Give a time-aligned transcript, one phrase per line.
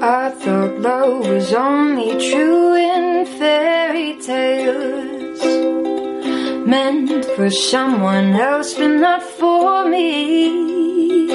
[0.00, 5.08] I thought love was only true in fairy tales.
[7.38, 11.28] For someone else, but not for me.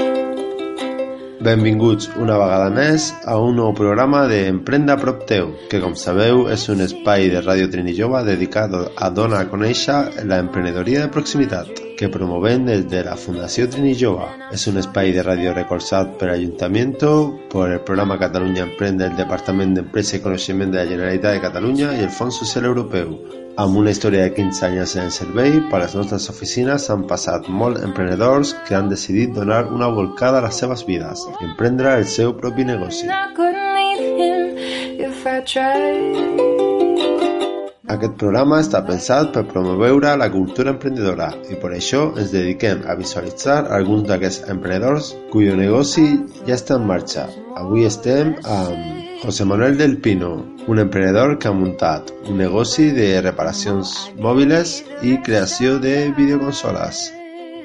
[1.39, 6.49] Benvinguts una vegada més a un nou programa de Emprenda prop teu, que com sabeu
[6.51, 11.13] és un espai de Ràdio Trini Jove dedicat a donar a conèixer la emprenedoria de
[11.15, 11.71] proximitat,
[12.03, 14.25] que promovem des de la Fundació Trini Jove.
[14.51, 17.11] És un espai de ràdio recolzat per Ayuntamiento,
[17.49, 21.93] por el programa Catalunya Emprende del Departament d'Empresa i Coneixement de la Generalitat de Catalunya
[21.95, 23.15] i el Fons Social Europeu.
[23.63, 27.85] Amb una història de 15 anys en servei, per les nostres oficines han passat molts
[27.87, 32.35] emprenedors que han decidit donar una volcada a les seves vides i emprendre el seu
[32.35, 33.07] propi negoci.
[34.99, 36.52] I
[37.91, 42.95] Aquest programa està pensat per promoure la cultura emprendedora i per això ens dediquem a
[42.95, 46.05] visualitzar alguns d'aquests emprenedors cuyo negoci
[46.47, 47.27] ja està en marxa.
[47.59, 50.31] Avui estem amb José Manuel del Pino,
[50.71, 57.09] un emprenedor que ha muntat un negoci de reparacions mòbiles i creació de videoconsoles.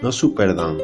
[0.02, 0.82] No s'ho perdan.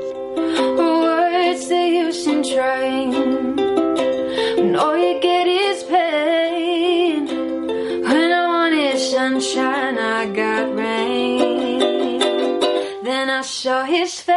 [13.55, 14.35] Saw his face.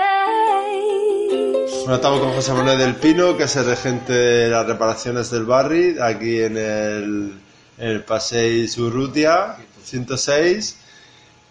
[1.79, 5.45] Bueno, estamos con José Manuel del Pino, que es el regente de las reparaciones del
[5.45, 7.33] barri, aquí en el,
[7.77, 10.77] en el Paseo Surrutia 106.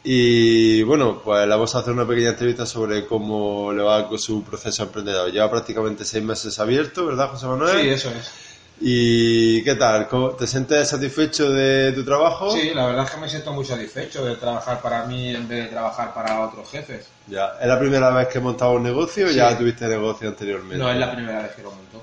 [0.04, 4.18] Y bueno, pues le vamos a hacer una pequeña entrevista sobre cómo le va con
[4.18, 5.32] su proceso emprendedor.
[5.32, 7.82] Lleva prácticamente seis meses abierto, ¿verdad, José Manuel?
[7.82, 8.30] Sí, eso es.
[8.78, 10.06] ¿Y qué tal?
[10.08, 12.50] ¿Cómo- ¿Te sientes satisfecho de tu trabajo?
[12.50, 15.64] Sí, la verdad es que me siento muy satisfecho de trabajar para mí en vez
[15.64, 17.06] de trabajar para otros jefes.
[17.26, 17.52] Ya.
[17.60, 20.76] ¿Es la primera vez que montaba un negocio o ya tuviste negocio anteriormente?
[20.76, 22.02] No es la primera vez que lo monto.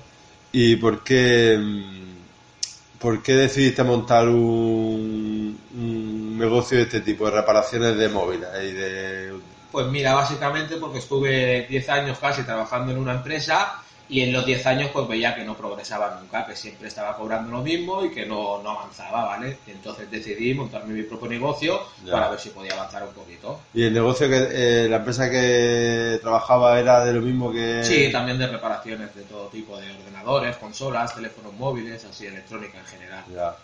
[0.51, 7.31] ¿Y por qué, mm, por qué decidiste montar un, un negocio de este tipo, de
[7.31, 9.33] reparaciones de móviles y de...
[9.72, 14.46] Pues mira, básicamente porque estuve 10 años casi trabajando en una empresa y en los
[14.46, 18.12] 10 años pues veía que no progresaba nunca, que siempre estaba cobrando lo mismo y
[18.12, 19.58] que no, no avanzaba, ¿vale?
[19.66, 22.12] Y entonces decidí montarme mi propio negocio Ya.
[22.12, 23.59] para ver si podía avanzar un poquito.
[23.74, 27.84] ¿Y el negocio que, eh, la empresa que trabajaba era de lo mismo que...
[27.84, 32.86] Sí, también de reparaciones de todo tipo, de ordenadores, consolas, teléfonos móviles, así electrónica en
[32.86, 33.24] general.
[33.34, 33.56] Ya.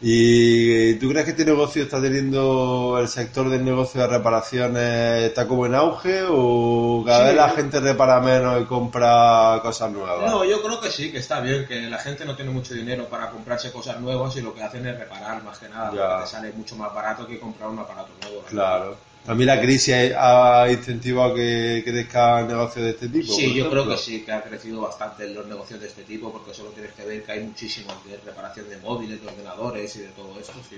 [0.00, 5.48] ¿Y tú crees que este negocio está teniendo, el sector del negocio de reparaciones está
[5.48, 7.24] como en auge o cada Sí.
[7.26, 10.30] vez la gente repara menos y compra cosas nuevas?
[10.30, 13.06] No, yo creo que sí, que está bien, que la gente no tiene mucho dinero
[13.08, 16.08] para comprarse cosas nuevas y lo que hacen es reparar más que nada, Ya.
[16.10, 18.42] porque te sale mucho más barato que comprar un aparato nuevo.
[18.48, 18.96] Claro.
[19.24, 23.32] También la crisis ha incentivado que crezcan negocios de este tipo.
[23.34, 26.32] Sí, yo creo que sí, que ha crecido bastante en los negocios de este tipo,
[26.32, 30.00] porque solo tienes que ver que hay muchísimos de reparación de móviles, de ordenadores y
[30.00, 30.54] de todo esto.
[30.68, 30.76] sí.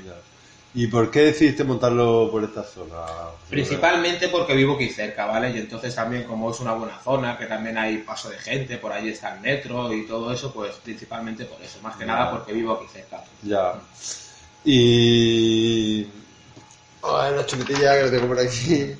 [0.72, 2.94] ¿Y por qué decidiste montarlo por esta zona?
[3.48, 5.50] Principalmente porque vivo aquí cerca, ¿vale?
[5.50, 8.92] Y entonces también como es una buena zona, que también hay paso de gente, por
[8.92, 12.12] ahí está el metro y todo eso, pues principalmente por eso, más que Ya.
[12.12, 13.24] nada porque vivo aquí cerca.
[13.42, 13.74] Ya.
[14.64, 16.06] Y.
[17.02, 18.94] Ay, la chuletilla que la tengo por aquí.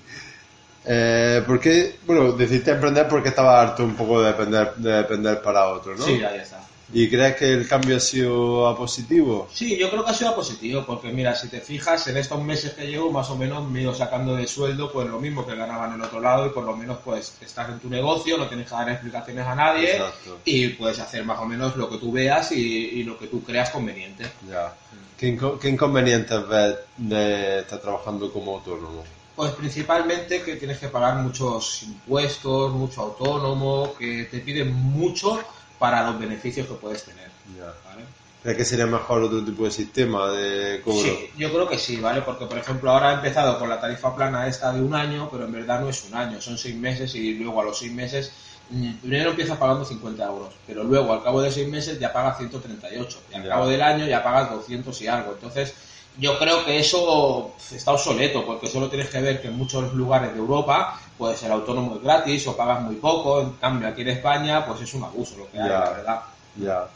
[0.86, 1.98] Eh, ¿Por qué?
[2.06, 6.04] Bueno, decidiste emprender porque estaba harto un poco de depender, de depender para otro, ¿no?
[6.04, 6.60] Sí, ahí está.
[6.92, 9.48] ¿Y crees que el cambio ha sido a positivo?
[9.52, 12.72] Sí, yo creo que ha sido positivo, porque mira, si te fijas, en estos meses
[12.72, 15.54] que llevo, más o menos me he ido sacando de sueldo pues lo mismo que
[15.54, 18.48] ganaba en el otro lado y por lo menos pues estás en tu negocio, no
[18.48, 20.38] tienes que dar explicaciones a nadie Exacto.
[20.44, 23.42] y puedes hacer más o menos lo que tú veas y, y lo que tú
[23.44, 24.24] creas conveniente.
[24.50, 24.74] Ya.
[25.16, 29.04] ¿Qué, inco- qué inconvenientes ves de estar trabajando como autónomo?
[29.36, 35.40] Pues principalmente que tienes que pagar muchos impuestos, mucho autónomo, que te piden mucho
[35.80, 37.28] para los beneficios que puedes tener.
[37.58, 37.64] Ya.
[37.88, 38.04] ¿vale?
[38.42, 41.00] ¿Crees que sería mejor otro tipo de sistema de cobro?
[41.02, 42.22] Sí, yo creo que sí, ¿vale?
[42.22, 45.44] Porque, por ejemplo, ahora he empezado con la tarifa plana esta de un año, pero
[45.46, 48.30] en verdad no es un año, son seis meses y luego a los seis meses
[48.70, 52.38] mm, primero empiezas pagando 50 euros, pero luego al cabo de seis meses ya pagas
[52.38, 53.48] 138 y al Ya.
[53.48, 55.32] cabo del año ya pagas 200 y algo.
[55.32, 55.74] Entonces,
[56.20, 60.32] yo creo que eso está obsoleto, porque solo tienes que ver que en muchos lugares
[60.32, 64.08] de Europa, pues el autónomo es gratis o pagas muy poco, en cambio aquí en
[64.08, 65.80] España, pues es un abuso lo que hay, Ya.
[65.80, 66.20] la verdad.
[66.56, 66.88] Ya.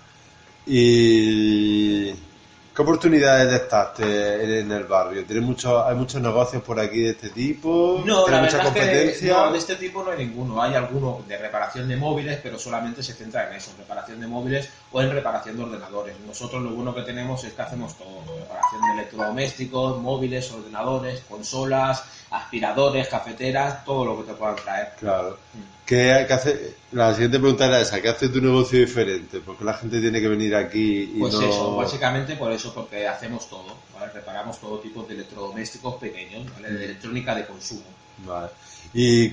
[0.67, 2.11] ¿Y
[2.75, 5.25] qué oportunidades detectaste en el barrio?
[5.25, 8.03] ¿Tienes mucho, ¿Hay muchos negocios por aquí de este tipo?
[8.05, 9.32] No, la ¿Tienes mucha es que competencia?
[9.35, 10.61] no, de este tipo no hay ninguno.
[10.61, 14.26] Hay alguno de reparación de móviles, pero solamente se centra en eso, en reparación de
[14.26, 16.17] móviles o en reparación de ordenadores.
[16.26, 22.03] Nosotros lo bueno que tenemos es que hacemos todo, reparación de electrodomésticos, móviles, ordenadores, consolas,
[22.31, 24.93] aspiradores, cafeteras, todo lo que te puedan traer.
[24.99, 25.38] Claro.
[25.87, 26.75] ¿Qué, qué hace?
[26.93, 28.01] La siguiente pregunta era esa.
[28.01, 29.41] ¿Qué hace tu negocio diferente?
[29.41, 31.41] Porque la gente tiene que venir aquí y Pues no...
[31.41, 34.13] eso, básicamente por eso, porque hacemos todo, ¿vale?
[34.13, 36.71] Reparamos todo tipo de electrodomésticos pequeños, ¿vale?
[36.73, 37.83] De electrónica de consumo.
[38.27, 38.51] Vale.
[38.95, 39.31] Y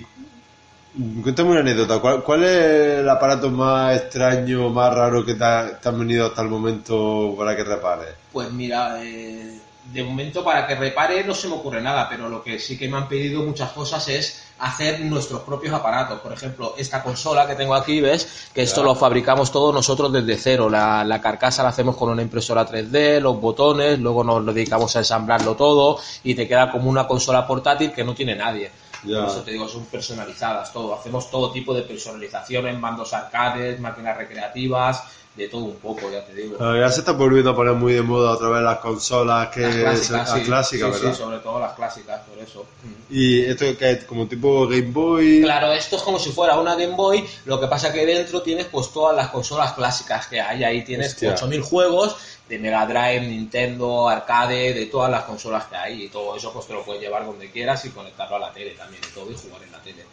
[1.24, 2.00] cuéntame una anécdota.
[2.00, 6.28] ¿Cuál, cuál es el aparato más extraño, más raro que te, ha- te han venido
[6.28, 8.16] hasta el momento para que repares?
[8.32, 9.60] Pues mira, eh,
[9.92, 12.88] de momento para que repare no se me ocurre nada, pero lo que sí que
[12.88, 16.20] me han pedido muchas cosas es hacer nuestros propios aparatos.
[16.20, 18.50] Por ejemplo, esta consola que tengo aquí, ¿ves?
[18.54, 20.70] Que esto lo fabricamos todos nosotros desde cero.
[20.70, 25.00] La, la carcasa la hacemos con una impresora 3D, los botones, luego nos dedicamos a
[25.00, 28.72] ensamblarlo todo y te queda como una consola portátil que no tiene nadie.
[29.04, 30.94] Por eso te digo, son personalizadas todo.
[30.94, 35.04] Hacemos todo tipo de personalizaciones, mandos arcades, máquinas recreativas,
[35.36, 36.58] de todo un poco, ya te digo.
[36.60, 39.62] Ah, Ya se está volviendo a poner muy de moda otra vez las consolas que
[39.62, 40.42] Las clásicas, las sí.
[40.44, 41.16] clásicas, Sí, ¿verdad?
[41.16, 42.66] sí, sobre todo las clásicas, por eso.
[43.10, 45.42] Y esto que es como tipo Game Boy.
[45.42, 48.66] Claro, esto es como si fuera una Game Boy, lo que pasa que dentro tienes
[48.66, 51.32] pues todas las consolas clásicas que hay, ahí tienes Hostia.
[51.34, 52.16] 8000 juegos
[52.50, 56.68] de Mega Drive, Nintendo, arcade, de todas las consolas que hay y todo eso pues
[56.68, 59.36] te lo puedes llevar donde quieras y conectarlo a la tele también y todo y
[59.36, 60.04] jugar en la tele.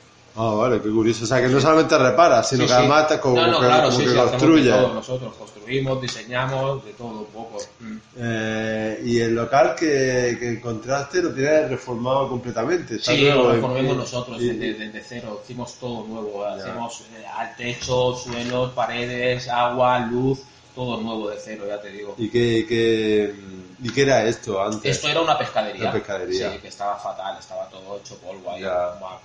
[0.40, 1.24] Ah, vale, qué curioso.
[1.24, 2.78] O sea, que no solamente reparas, sino Sí, que sí.
[2.78, 6.92] además te como, no, no, que, claro, como sí, que todo nosotros, construimos, diseñamos, de
[6.92, 7.58] todo un poco.
[7.80, 7.96] Mm.
[8.18, 12.94] Eh, y el local que, que encontraste lo tienes reformado completamente.
[12.96, 13.54] Está Sí, nuevo, lo ¿eh?
[13.56, 19.48] reformemos nosotros Y- desde, desde cero, hicimos todo nuevo, hacemos eh, al techo, suelos, paredes,
[19.48, 20.38] agua, luz,
[20.78, 22.14] todo nuevo de cero, ya te digo.
[22.16, 23.34] ¿Y qué, qué,
[23.82, 24.96] ¿Y qué era esto antes?
[24.96, 25.82] Esto era una pescadería.
[25.82, 26.52] Una pescadería.
[26.52, 28.62] Sí, que estaba fatal, estaba todo hecho polvo ahí,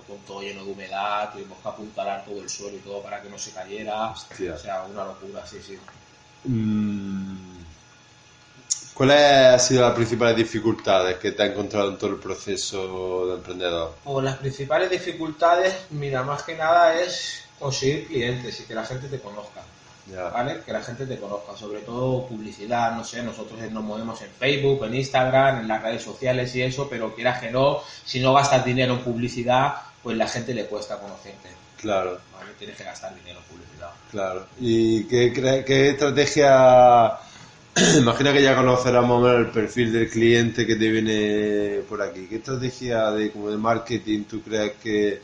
[0.08, 3.30] con todo lleno de humedad, tuvimos que apuntalar todo el suelo y todo para que
[3.30, 4.10] no se cayera.
[4.10, 4.56] Hostia.
[4.56, 5.78] O sea, una locura, sí, sí.
[6.46, 7.60] Mm,
[8.96, 13.36] ¿Cuáles han sido las principales dificultades que te has encontrado en todo el proceso de
[13.36, 13.94] emprendedor?
[14.04, 19.08] Pues las principales dificultades, mira, más que nada es conseguir clientes y que la gente
[19.08, 19.62] te conozca.
[20.12, 20.30] Ya.
[20.30, 20.60] ¿vale?
[20.66, 24.84] Que la gente te conozca, sobre todo publicidad, no sé, nosotros nos movemos en Facebook,
[24.86, 28.66] en Instagram, en las redes sociales y eso, pero quieras que no, si no gastas
[28.66, 32.52] dinero en publicidad, pues la gente le cuesta conocerte, Claro, ¿vale?
[32.60, 33.90] Tienes que gastar dinero en publicidad.
[34.12, 34.46] claro.
[34.60, 35.32] ¿Y qué,
[35.66, 37.18] qué estrategia?
[37.98, 42.02] Imagina que ya conocerás más o menos el perfil del cliente que te viene por
[42.02, 42.28] aquí.
[42.28, 45.22] ¿Qué estrategia de, como de marketing tú crees que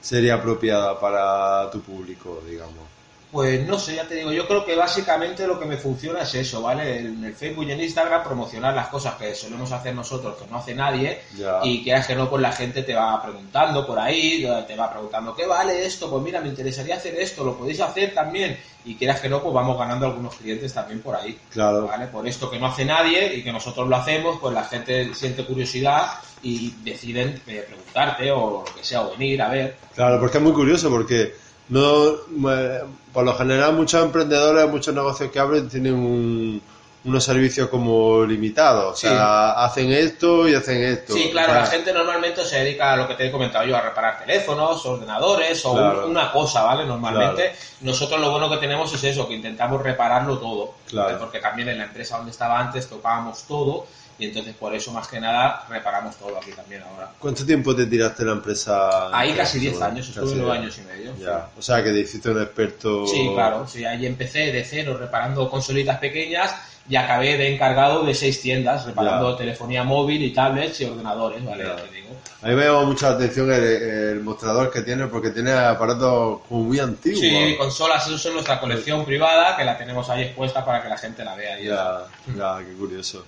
[0.00, 2.88] sería apropiada para tu público, digamos?
[3.30, 6.34] Pues no sé, ya te digo, yo creo que básicamente lo que me funciona es
[6.34, 6.98] eso, ¿vale?
[6.98, 10.56] En el Facebook y en Instagram promocionar las cosas que solemos hacer nosotros, que no
[10.58, 11.60] hace nadie, Ya.
[11.62, 15.34] y quieras que no, pues la gente te va preguntando por ahí, te va preguntando,
[15.36, 16.10] ¿qué vale esto?
[16.10, 19.54] Pues mira, me interesaría hacer esto, lo podéis hacer también, y quieras que no, pues
[19.54, 21.38] vamos ganando algunos clientes también por ahí.
[21.50, 21.86] Claro.
[21.86, 22.08] ¿Vale?
[22.08, 25.44] Por esto que no hace nadie y que nosotros lo hacemos, pues la gente siente
[25.44, 26.06] curiosidad
[26.42, 29.76] y deciden eh, preguntarte o lo que sea, o venir a ver.
[29.94, 31.32] Claro, porque es muy curioso, porque
[31.70, 32.80] no eh,
[33.12, 36.62] por lo general muchos emprendedores, muchos negocios que abren tienen un-
[37.02, 41.14] unos servicios como limitados, o sea, hacen esto y hacen esto.
[41.14, 43.80] Sí, claro, la gente normalmente se dedica a lo que te he comentado yo, a
[43.80, 46.04] reparar teléfonos, ordenadores o Claro.
[46.04, 46.84] un- una cosa, ¿vale?
[46.84, 50.74] Normalmente nosotros lo bueno que tenemos es eso, que intentamos repararlo todo,
[51.18, 53.86] porque también en la empresa donde estaba antes tocábamos todo
[54.18, 57.10] y entonces por eso más que nada reparamos todo aquí también ahora.
[57.18, 59.06] ¿Cuánto tiempo te tiraste la empresa?
[59.16, 60.36] Ahí casi Casi 10 años, estuve diez.
[60.38, 61.16] 9 años y medio.
[61.16, 63.06] Ya, o sea, que te hiciste un experto.
[63.06, 66.54] Sí, claro, sí, ahí empecé de cero reparando consolitas pequeñas
[66.90, 69.38] y acabé de encargado de seis tiendas reparando Ya.
[69.38, 71.64] telefonía móvil y tablets y ordenadores, ¿vale?
[71.64, 72.08] Te digo.
[72.42, 76.64] A mí me llama mucha atención el, el mostrador que tiene, porque tiene aparatos como
[76.64, 77.20] muy antiguos.
[77.20, 80.98] Sí, consolas, eso es nuestra colección privada, que la tenemos ahí expuesta para que la
[80.98, 81.60] gente la vea.
[81.60, 82.06] y eso.
[82.28, 83.24] Ya, ya, qué curioso.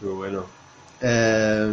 [0.00, 0.44] Qué bueno.
[1.00, 1.72] Eh,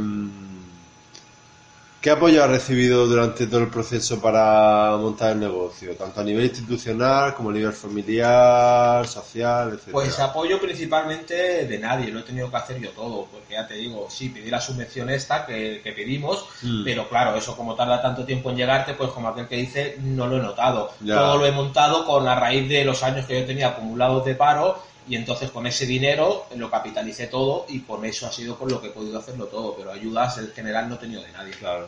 [2.01, 5.93] ¿Qué apoyo has recibido durante todo el proceso para montar el negocio?
[5.97, 9.89] Tanto a nivel institucional como a nivel familiar, social, etc.
[9.91, 13.73] Pues apoyo principalmente de nadie, lo he tenido que hacer yo todo, porque ya te
[13.73, 16.85] digo, sí, pedí la subvención esta que, que pedimos, Mm.
[16.85, 20.25] pero claro, eso como tarda tanto tiempo en llegarte, pues como aquel que dice, no
[20.27, 20.91] lo he notado.
[21.01, 21.15] Ya.
[21.15, 24.35] Todo lo he montado con a raíz de los años que yo tenía acumulados de
[24.35, 28.69] paro Y entonces con ese dinero lo capitalicé todo y con eso ha sido con
[28.69, 31.51] lo que he podido hacerlo todo, pero ayudas en general no he tenido de nadie.
[31.53, 31.87] Claro.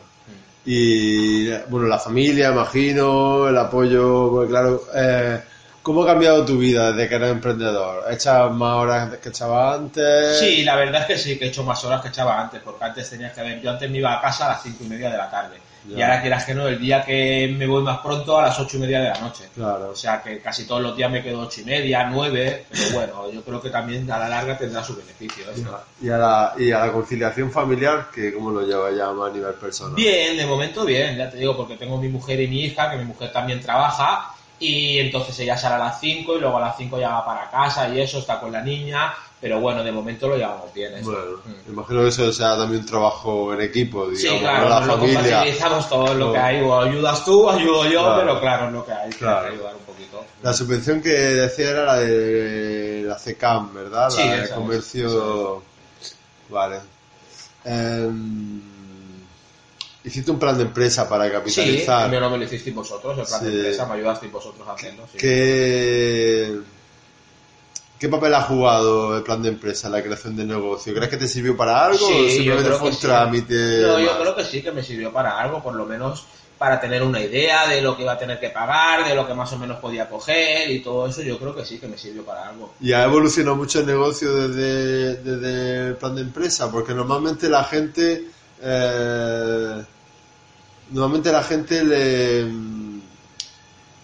[0.64, 4.82] Y bueno, la familia, imagino, el apoyo, pues claro.
[4.94, 5.40] Eh,
[5.82, 8.04] ¿Cómo ha cambiado tu vida desde que eres emprendedor?
[8.12, 10.38] ¿Echas más horas que echabas antes?
[10.38, 12.84] Sí, la verdad es que sí, que he hecho más horas que echaba antes, porque
[12.84, 15.10] antes tenías que ver, yo antes me iba a casa a las cinco y media
[15.10, 15.56] de la tarde.
[15.88, 18.76] Y ahora quieras que no, el día que me voy más pronto a las ocho
[18.76, 19.48] y media de la noche.
[19.54, 19.90] Claro.
[19.90, 23.32] O sea que casi todos los días me quedo ocho y media, nueve, pero bueno,
[23.32, 25.44] yo creo que también a la larga tendrá su beneficio.
[25.50, 25.80] esto.
[26.00, 29.54] Y a, la, y a la conciliación familiar, que ¿cómo lo lleva ya a nivel
[29.54, 29.94] personal?
[29.94, 32.96] Bien, de momento bien, ya te digo, porque tengo mi mujer y mi hija, que
[32.98, 36.76] mi mujer también trabaja, y entonces ella sale a las 5 y luego a las
[36.76, 40.28] 5 ya va para casa y eso, está con la niña, pero bueno, de momento
[40.28, 40.94] lo llevamos bien.
[40.94, 41.10] eso.
[41.10, 41.72] Bueno, Mm.
[41.72, 44.68] imagino que eso sea también un trabajo en equipo, Sí, digamos, claro, ¿no?
[44.68, 45.20] la lo familia.
[45.20, 46.32] compatibilizamos todo lo Todo.
[46.34, 48.20] que hay, o ayudas tú, ayudo yo, Claro.
[48.20, 49.48] pero claro, es lo que hay, que Claro.
[49.52, 50.24] ayudar un poquito.
[50.42, 54.10] La subvención que decía era la de la CECAM, ¿verdad?
[54.10, 55.62] Sí, la de esa es, comercio.
[56.48, 56.76] Vale.
[57.64, 58.60] Em,
[60.04, 62.08] hiciste un plan de empresa para Sí, capitalizar.
[62.08, 63.46] primero me lo hicisteis vosotros, el plan Sí.
[63.46, 65.04] de empresa, me ayudasteis vosotros a hacerlo.
[65.12, 65.18] Sí.
[65.18, 66.58] ¿Qué,
[67.98, 70.92] ¿Qué papel ha jugado el plan de empresa en la creación de negocio?
[70.92, 73.00] ¿Crees que te sirvió para algo Sí, o simplemente fue un sí.
[73.02, 73.82] trámite?
[73.82, 76.24] No, yo creo que sí, que me sirvió para algo, por lo menos
[76.58, 79.34] para tener una idea de lo que iba a tener que pagar, de lo que
[79.34, 82.24] más o menos podía coger y todo eso, yo creo que sí, que me sirvió
[82.24, 82.74] para algo.
[82.80, 87.64] Y ha evolucionado mucho el negocio desde, desde el plan de empresa, porque normalmente la
[87.64, 88.26] gente,
[88.62, 89.82] eh,
[90.90, 93.00] normalmente la gente le mm,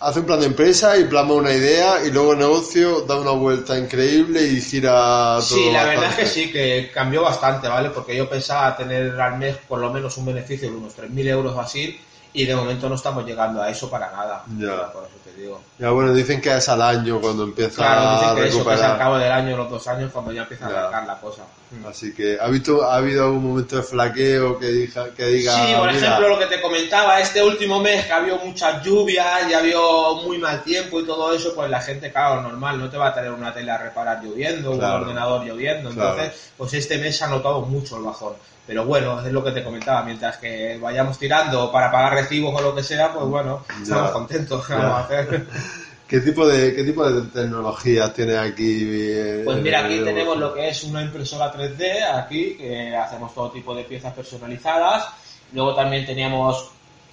[0.00, 3.32] hace un plan de empresa y plasma una idea y luego el negocio da una
[3.32, 5.42] vuelta increíble y gira todo.
[5.42, 7.90] Sí, la verdad es que sí, que cambió bastante, ¿vale?
[7.90, 11.54] Porque yo pensaba tener al mes por lo menos un beneficio de unos 3.000 euros
[11.54, 11.98] o así,
[12.32, 14.42] y de momento no estamos llegando a eso para nada.
[14.58, 14.92] Ya.
[14.92, 15.61] Por eso te digo.
[15.78, 18.49] Ya bueno, dicen que es al año cuando empieza Claro, a dicen que eso que
[18.49, 18.90] es recuperar.
[18.92, 20.78] al cabo del año, los dos años, cuando ya empieza a Ya.
[20.80, 21.42] arrancar la cosa.
[21.88, 25.52] Así que, ¿ha, visto, ¿ha habido algún momento de flaqueo que, diga, que diga...
[25.54, 29.49] Sí, por "Mira, ejemplo, lo que te comentaba, este último mes que había muchas lluvias
[29.50, 29.76] y había
[30.25, 33.14] muy mal tiempo y todo eso, pues la gente, claro, normal, no te va a
[33.14, 34.97] tener una tele a reparar lloviendo, Claro.
[34.97, 36.11] un ordenador lloviendo, Claro.
[36.20, 38.35] entonces, pues este mes se ha notado mucho el bajón.
[38.68, 42.60] Pero bueno, es lo que te comentaba, mientras que vayamos tirando para pagar recibos o
[42.62, 43.82] lo que sea, pues bueno, Ya.
[43.82, 44.78] estamos contentos, ¿qué Ya.
[44.80, 45.46] vamos a hacer?
[46.06, 48.80] ¿Qué tipo de, qué tipo de tecnologías tiene aquí?
[48.90, 53.50] eh, Pues mira, aquí tenemos lo que es una impresora 3D, aquí, que hacemos todo
[53.50, 55.06] tipo de piezas personalizadas.
[55.52, 56.70] Luego también teníamos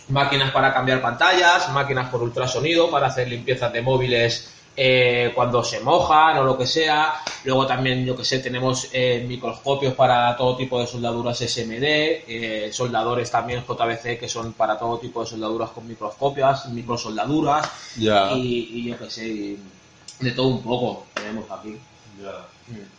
[0.09, 5.79] máquinas para cambiar pantallas, máquinas por ultrasonido para hacer limpiezas de móviles eh, cuando se
[5.79, 7.15] mojan o lo que sea.
[7.43, 12.69] Luego también, yo que sé, tenemos eh, microscopios para todo tipo de soldaduras SMD, eh,
[12.73, 18.31] soldadores también JBC que son para todo tipo de soldaduras con microscopios, microsoldaduras Ya.
[18.33, 19.59] y, y yo que sé, y
[20.19, 21.77] de todo un poco tenemos aquí.
[22.67, 22.95] Mm.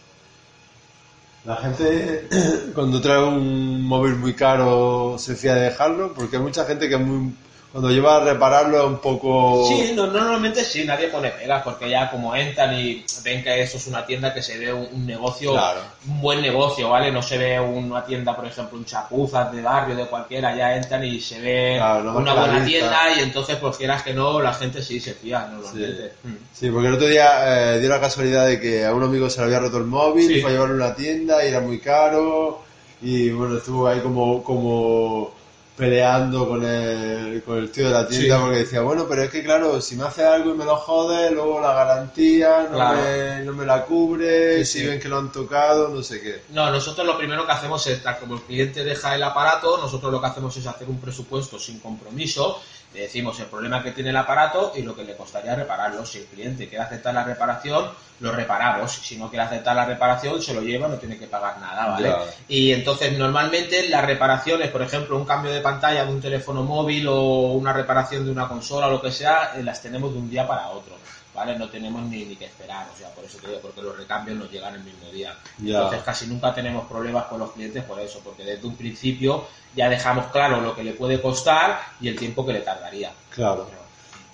[1.46, 2.28] La gente
[2.74, 6.94] cuando trae un móvil muy caro se fía de dejarlo porque hay mucha gente que
[6.96, 7.32] es muy
[7.76, 11.90] cuando lleva a repararlo es un poco Sí, no- normalmente sí, nadie pone pegas porque
[11.90, 15.04] ya como entran y ven que eso es una tienda que se ve un, un
[15.06, 15.80] negocio, Claro.
[16.08, 17.12] un buen negocio, ¿vale?
[17.12, 21.04] No se ve una tienda, por ejemplo, un chapuzas de barrio, de cualquiera, ya entran
[21.04, 24.54] y se ve Claro, no una buena tienda y entonces, pues quieras que no, la
[24.54, 26.12] gente sí se fía normalmente.
[26.24, 26.32] Mm.
[26.54, 29.40] Sí, porque el otro día eh, dio la casualidad de que a un amigo se
[29.40, 30.40] le había roto el móvil, Sí.
[30.40, 32.62] fue a llevarlo a una tienda y era muy caro
[33.02, 35.35] y bueno, estuvo ahí como, como
[35.76, 38.42] peleando con el, con el tío de la tienda Sí.
[38.42, 41.30] porque decía, bueno, pero es que claro, si me hace algo y me lo jode,
[41.30, 42.98] luego la garantía no, Claro.
[43.02, 44.86] me, no me la cubre, Sí, si sí.
[44.86, 46.42] ven que lo han tocado, no sé qué.
[46.50, 50.10] No, nosotros lo primero que hacemos es, tal como el cliente deja el aparato, nosotros
[50.10, 52.60] lo que hacemos es hacer un presupuesto sin compromiso,
[52.94, 56.06] le decimos el problema que tiene el aparato y lo que le costaría repararlo.
[56.06, 57.90] Si el cliente quiere aceptar la reparación,
[58.20, 58.92] lo reparamos.
[58.92, 62.14] Si no quiere aceptar la reparación, se lo lleva, no tiene que pagar nada, ¿vale?
[62.48, 67.06] Y entonces normalmente las reparaciones, por ejemplo, un cambio de pantalla de un teléfono móvil
[67.08, 70.30] o una reparación de una consola o lo que sea, eh, las tenemos de un
[70.30, 70.96] día para otro.
[71.36, 71.58] ¿Vale?
[71.58, 74.38] No tenemos ni, ni que esperar, o sea, por eso te digo, porque los recambios
[74.38, 75.36] nos llegan el mismo día.
[75.60, 79.90] Entonces casi nunca tenemos problemas con los clientes por eso, porque desde un principio ya
[79.90, 83.12] dejamos claro lo que le puede costar y el tiempo que le tardaría.
[83.28, 83.68] Claro.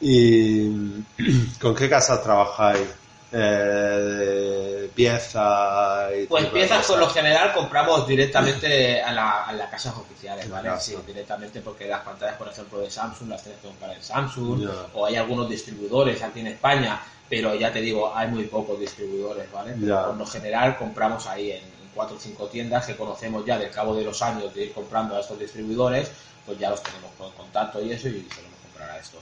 [0.01, 0.71] ¿Y
[1.61, 2.87] con qué casas trabajáis?
[3.35, 9.95] Eh, piezas y Pues piezas por lo general compramos directamente a, la- a las casas
[9.97, 10.71] oficiales, ¿vale?
[10.81, 14.69] Sí, directamente porque las pantallas, por ejemplo, de Samsung las tienes que comprar en Samsung,
[14.95, 19.51] o hay algunos distribuidores aquí en España, pero ya te digo, hay muy pocos distribuidores,
[19.51, 19.75] ¿vale?
[19.79, 20.05] Ya.
[20.07, 21.63] Por lo general compramos ahí en
[21.95, 25.17] cuatro o cinco tiendas que conocemos ya del cabo de los años de ir comprando
[25.17, 26.11] a estos distribuidores,
[26.45, 28.52] pues ya los tenemos con contacto y eso y comprar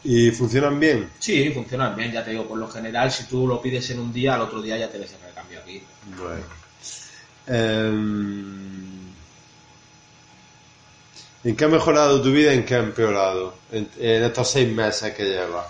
[0.04, 1.10] ¿Y funcionan bien?
[1.18, 4.12] Sí, funcionan bien, ya te digo, por lo general, si tú lo pides en un
[4.12, 5.82] día, al otro día ya te ves el recambio aquí.
[6.16, 6.44] Bueno.
[7.46, 9.00] Em,
[11.42, 14.68] ¿En qué ha mejorado tu vida y en qué ha empeorado en, en estos seis
[14.68, 15.66] meses que llevas?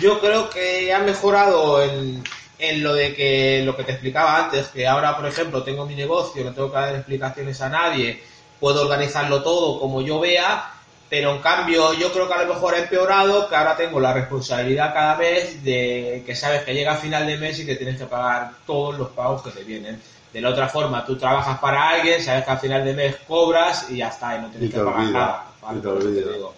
[0.00, 2.22] Yo creo que ha mejorado en,
[2.58, 5.94] en lo de que lo que te explicaba antes, que ahora, por ejemplo, tengo mi
[5.94, 8.22] negocio, no tengo que dar explicaciones a nadie,
[8.60, 10.74] puedo organizarlo todo como yo vea,
[11.10, 14.12] pero en cambio yo creo que a lo mejor ha empeorado, que ahora tengo la
[14.12, 17.98] responsabilidad cada mes de que sabes que llega a final de mes y que tienes
[17.98, 20.00] que pagar todos los pagos que te vienen.
[20.32, 23.90] De la otra forma, tú trabajas para alguien, sabes que al final de mes cobras
[23.90, 25.44] y ya está, y no tienes Y te que pagar nada.
[25.74, 26.54] digo.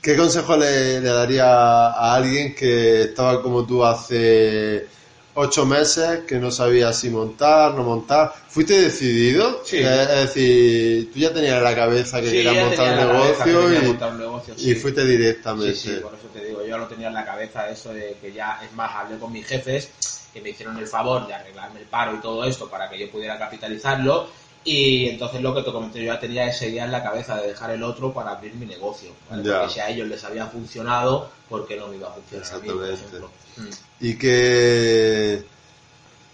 [0.00, 4.86] ¿Qué consejo le, le daría a alguien que estaba como tú hace
[5.34, 8.32] ocho meses, que no sabía si montar, no montar?
[8.48, 9.62] ¿Fuiste decidido?
[9.64, 9.78] Sí.
[9.78, 13.04] Es decir, tú ya tenías en la cabeza que Sí, querías ya montar un que
[13.04, 15.74] negocio y, montar un negocio, y fuiste directamente.
[15.74, 18.32] Sí, sí, por eso te digo, yo lo tenía en la cabeza eso de que
[18.32, 19.90] ya, es más, hablé con mis jefes
[20.32, 23.08] que me hicieron el favor de arreglarme el paro y todo esto para que yo
[23.08, 24.28] pudiera capitalizarlo
[24.64, 27.48] y entonces lo que te comenté yo ya tenía esa idea en la cabeza de
[27.48, 29.42] dejar el otro para abrir mi negocio, ¿vale?
[29.50, 32.58] Porque si a ellos les había funcionado, ¿por qué no me iba a funcionar a
[32.58, 33.30] mí, por ejemplo?
[33.56, 33.68] Mm.
[34.00, 35.44] ¿Y qué,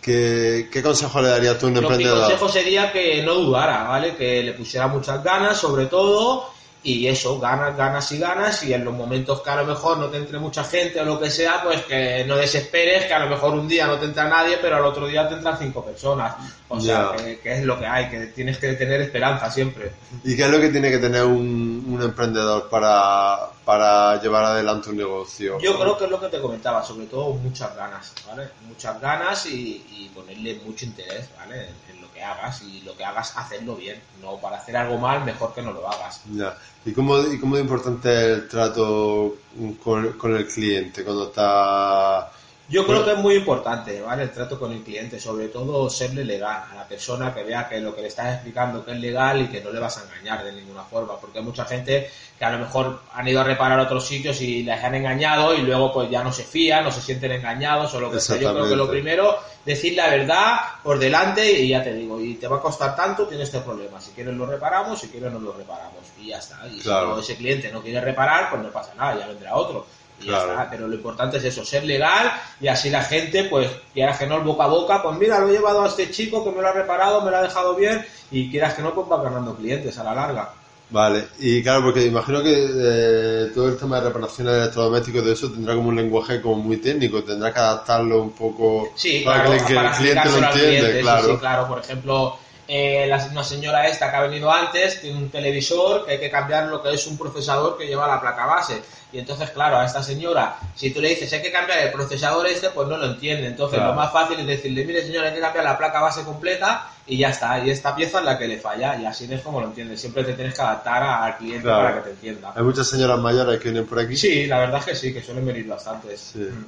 [0.01, 2.21] qué, qué consejo le darías tú a un Lo- mi emprendedor?
[2.21, 4.17] consejo sería que no dudara, ¿vale?
[4.17, 6.49] Que le pusiera muchas ganas, sobre todo,
[6.83, 10.07] y eso, ganas, ganas y ganas, y en los momentos que a lo mejor no
[10.07, 13.29] te entre mucha gente o lo que sea, pues que no desesperes, que a lo
[13.29, 16.37] mejor un día no te entra nadie, pero al otro día te entran cinco personas.
[16.69, 19.93] O sea, que, que es lo que hay, que tienes que tener esperanza siempre.
[20.25, 24.91] ¿Y qué es lo que tiene que tener un, un emprendedor para, para llevar adelante
[24.91, 25.57] un negocio?
[25.61, 28.49] Yo creo que es lo que te comentaba, sobre todo muchas ganas, ¿vale?
[28.67, 31.69] Muchas ganas y, y ponerle mucho interés, ¿vale?
[31.69, 34.99] En, en lo que hagas y lo que hagas hacerlo bien, no para hacer algo
[34.99, 36.21] mal, mejor que no lo hagas.
[36.33, 36.59] Ya.
[36.85, 39.37] ¿Y cómo, ¿Y cómo de importante es el trato
[39.85, 42.33] con, con el cliente cuando está...
[42.71, 44.23] Yo creo que es muy importante, ¿vale?
[44.23, 47.81] El trato con el cliente, sobre todo serle legal a la persona que vea que
[47.81, 50.45] lo que le estás explicando que es legal y que no le vas a engañar
[50.45, 52.09] de ninguna forma, porque hay mucha gente
[52.39, 55.53] que a lo mejor han ido a reparar a otros sitios y les han engañado
[55.53, 58.37] y luego pues ya no se fían, no se sienten engañados o lo que sea.
[58.37, 62.35] Yo creo que lo primero, decir la verdad por delante y ya te digo, y
[62.35, 64.01] te va a costar tanto, tienes este problema.
[64.01, 66.61] Si quieres lo reparamos, si quieres no lo reparamos y ya está.
[66.69, 67.17] Y Claro.
[67.17, 69.87] si ese cliente no quiere reparar, pues no pasa nada, ya vendrá otro.
[70.23, 70.69] Y ya está.
[70.71, 74.37] Pero lo importante es eso, ser legal y así la gente, pues, quieras que no,
[74.37, 76.69] el boca a boca, pues mira, lo he llevado a este chico que me lo
[76.69, 79.99] ha reparado, me lo ha dejado bien y quieras que no, pues va ganando clientes
[79.99, 80.51] a la larga.
[80.93, 85.33] Vale, y claro, porque imagino que eh, todo el tema de reparaciones de electrodomésticos de
[85.35, 89.45] eso tendrá como un lenguaje como muy técnico, tendrá que adaptarlo un poco Sí, para
[89.45, 91.27] claro, que, el- que para el cliente lo entienda, sí, claro.
[91.29, 91.69] sí, claro.
[91.69, 92.39] Por ejemplo,
[92.73, 96.31] eh, la- una señora esta que ha venido antes tiene un televisor que hay que
[96.31, 98.81] cambiar lo que es un procesador que lleva la placa base.
[99.13, 102.47] Y entonces, claro, a esta señora, si tú le dices hay que cambiar el procesador
[102.47, 103.49] este, pues no lo entiende.
[103.49, 103.91] Entonces, Claro.
[103.95, 107.19] lo más fácil es decirle, mire señora, hay que cambiar la placa base completa y
[107.19, 107.59] ya está.
[107.59, 108.97] Y esta pieza es la que le falla.
[109.01, 109.97] Y así es como lo entiende.
[109.97, 111.83] Siempre te tienes que adaptar al cliente Claro.
[111.83, 112.53] para que te entienda.
[112.55, 114.17] Hay muchas señoras mayores que vienen por aquí.
[114.17, 116.21] Sí, la verdad es que sí, que suelen venir bastantes.
[116.33, 116.39] Sí.
[116.39, 116.65] Mm.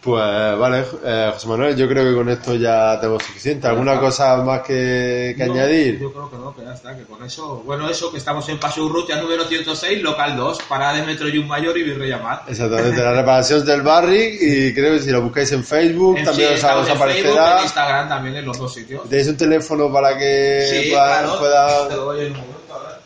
[0.00, 0.22] Pues
[0.58, 3.66] vale, eh, José Manuel, yo creo que con esto ya tenemos suficiente.
[3.66, 5.98] ¿Alguna cosa más que, que No, añadir?
[5.98, 7.62] Yo creo que no, que ya está, que con eso.
[7.66, 11.48] Bueno, eso, que estamos en Paseo Urrutia número 106, local 2, parada de Metro Yun
[11.48, 12.48] Mayor y Virrey Amat.
[12.48, 16.50] Exactamente, la reparación del barri y creo que si lo buscáis en Facebook En también
[16.50, 17.58] sí, os, en Facebook, aparecerá.
[17.58, 19.08] en Instagram también, en los dos sitios.
[19.08, 21.38] ¿Tenéis un teléfono para que Sí, pueda, claro
[21.88, 22.98] Te lo doy en un momento, a ver.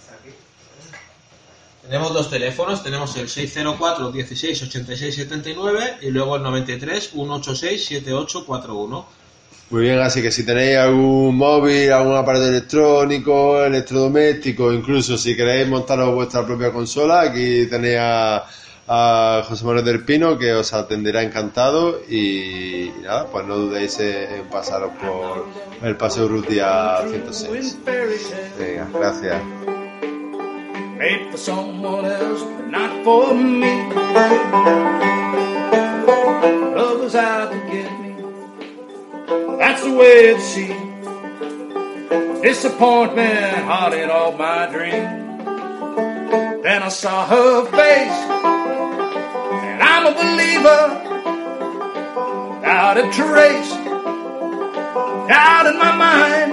[0.00, 0.34] Está aquí.
[1.88, 9.06] Tenemos dos teléfonos, tenemos el 604 16 86 79 y luego el 93 186 7841.
[9.70, 15.66] Muy bien, así que si tenéis algún móvil, algún aparato electrónico, electrodoméstico, incluso si queréis
[15.66, 22.00] montaros vuestra propia consola, aquí tenéis a, José Manuel del Pino que os atenderá encantado
[22.08, 25.46] y, nada, pues no dudéis en, pasaros por
[25.82, 27.78] el Paseo Urrutia 106.
[28.58, 29.77] Venga, gracias.
[30.98, 33.70] Made for someone else, but not for me.
[36.74, 38.16] Love was out to get me.
[39.60, 41.04] That's the way it seemed.
[42.42, 45.28] Disappointment haunted all my dreams.
[46.64, 48.20] Then I saw her face,
[49.62, 51.04] and I'm a believer.
[52.56, 53.70] Without a trace,
[55.28, 56.52] doubt in my mind.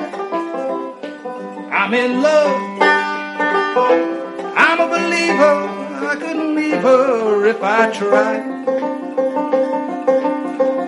[1.74, 2.75] I'm in love.
[5.15, 5.58] A believer.
[6.12, 8.43] I couldn't leave her if I tried.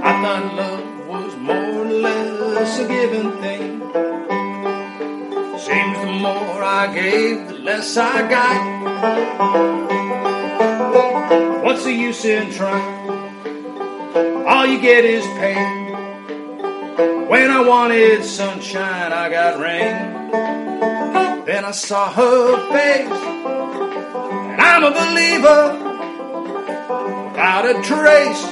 [0.03, 3.81] I thought love was more or less a given thing.
[5.57, 8.59] Seems the more I gave, the less I got.
[11.63, 13.07] What's the use in trying?
[14.45, 15.93] All you get is pain.
[17.29, 20.17] When I wanted sunshine, I got rain.
[21.45, 23.56] Then I saw her face,
[24.79, 25.73] I'm a believer
[27.31, 28.43] without a trace.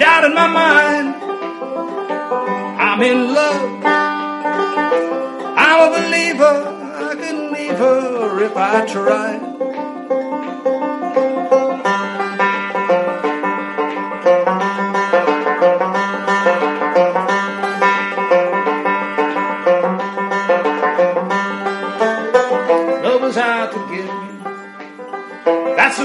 [0.00, 1.14] Doubt in my mind,
[2.80, 3.84] I'm in love.
[5.58, 6.56] I'm a believer,
[6.96, 9.53] I couldn't leave her if I tried.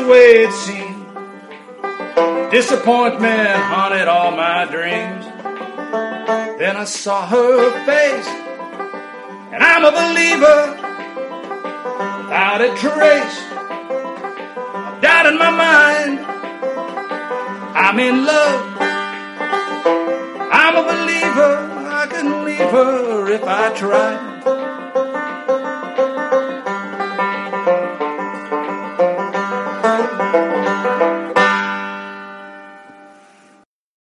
[0.10, 1.06] Way it seemed.
[2.52, 5.26] Disappointment haunted all my dreams.
[6.58, 8.28] Then I saw her face,
[9.54, 10.60] and I'm a believer
[12.24, 13.50] without a trace
[15.02, 16.20] doubt in my mind.
[17.76, 18.78] I'm in love.
[20.52, 21.54] I'm a believer.
[22.00, 24.39] I couldn't leave her if I tried.